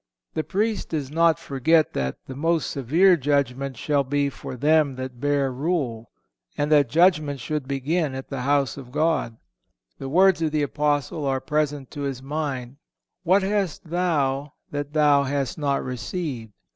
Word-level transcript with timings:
(506) 0.33 0.33
The 0.33 0.49
Priest 0.51 0.89
does 0.89 1.11
not 1.11 1.37
forget 1.37 1.93
that 1.93 2.17
"the 2.25 2.35
most 2.35 2.71
severe 2.71 3.15
judgment 3.15 3.77
shall 3.77 4.03
be 4.03 4.31
for 4.31 4.55
them 4.55 4.95
that 4.95 5.19
bear 5.21 5.51
rule,"(507) 5.53 6.15
and 6.57 6.71
that 6.71 6.89
"judgment 6.89 7.39
should 7.39 7.67
begin 7.67 8.15
at 8.15 8.27
the 8.27 8.41
house 8.41 8.77
of 8.77 8.91
God."(508) 8.91 9.37
The 9.99 10.09
words 10.09 10.41
of 10.41 10.49
the 10.51 10.63
Apostle 10.63 11.23
are 11.27 11.39
present 11.39 11.91
to 11.91 12.01
his 12.01 12.23
mind: 12.23 12.77
"What 13.21 13.43
hast 13.43 13.91
thou 13.91 14.53
that 14.71 14.93
thou 14.93 15.21
hast 15.25 15.59
not 15.59 15.83
received? 15.85 16.53